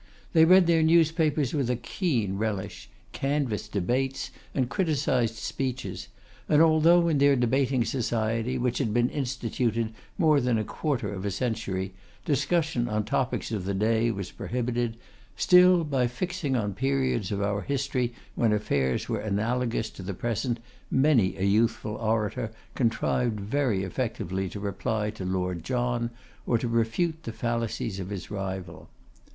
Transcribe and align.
They 0.33 0.45
read 0.45 0.65
their 0.65 0.81
newspapers 0.81 1.53
with 1.53 1.69
a 1.69 1.75
keen 1.75 2.35
relish, 2.39 2.89
canvassed 3.11 3.71
debates, 3.71 4.31
and 4.55 4.67
criticised 4.67 5.35
speeches; 5.35 6.07
and 6.49 6.59
although 6.59 7.07
in 7.07 7.19
their 7.19 7.35
debating 7.35 7.85
society, 7.85 8.57
which 8.57 8.79
had 8.79 8.95
been 8.95 9.11
instituted 9.11 9.93
more 10.17 10.41
than 10.41 10.57
a 10.57 10.63
quarter 10.63 11.13
of 11.13 11.23
a 11.23 11.29
century, 11.29 11.93
discussion 12.25 12.87
on 12.89 13.05
topics 13.05 13.51
of 13.51 13.63
the 13.65 13.75
day 13.75 14.09
was 14.09 14.31
prohibited, 14.31 14.97
still 15.35 15.83
by 15.83 16.07
fixing 16.07 16.55
on 16.55 16.73
periods 16.73 17.31
of 17.31 17.39
our 17.39 17.61
history 17.61 18.11
when 18.33 18.51
affairs 18.51 19.07
were 19.07 19.19
analogous 19.21 19.91
to 19.91 20.01
the 20.01 20.15
present, 20.15 20.59
many 20.89 21.37
a 21.37 21.43
youthful 21.43 21.93
orator 21.97 22.49
contrived 22.73 23.39
very 23.39 23.83
effectively 23.83 24.49
to 24.49 24.59
reply 24.59 25.11
to 25.11 25.23
Lord 25.25 25.63
John, 25.63 26.09
or 26.47 26.57
to 26.57 26.67
refute 26.67 27.21
the 27.21 27.31
fallacies 27.31 27.99
of 27.99 28.09
his 28.09 28.31
rival. 28.31 28.89